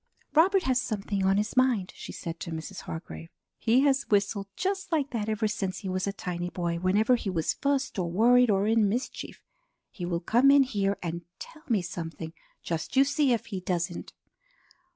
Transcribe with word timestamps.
"Robert 0.33 0.63
has 0.63 0.81
something 0.81 1.23
on 1.27 1.37
his 1.37 1.55
mind," 1.55 1.93
she 1.95 2.11
said 2.11 2.39
to 2.39 2.49
Mrs. 2.49 2.79
Hargrave. 2.79 3.29
"He 3.59 3.81
has 3.81 4.07
whistled 4.09 4.47
just 4.55 4.91
like 4.91 5.11
that 5.11 5.29
ever 5.29 5.47
since 5.47 5.77
he 5.77 5.89
was 5.89 6.07
a 6.07 6.11
tiny 6.11 6.49
boy 6.49 6.79
whenever 6.79 7.15
he 7.15 7.29
was 7.29 7.53
fussed 7.53 7.99
or 7.99 8.09
worried 8.11 8.49
or 8.49 8.65
in 8.65 8.89
mischief. 8.89 9.43
He 9.91 10.07
will 10.07 10.19
come 10.19 10.49
in 10.49 10.63
here 10.63 10.97
and 11.03 11.21
tell 11.37 11.61
me 11.69 11.83
something; 11.83 12.33
just 12.63 12.95
you 12.95 13.03
see 13.03 13.31
if 13.31 13.45
he 13.45 13.59
doesn't. 13.59 14.11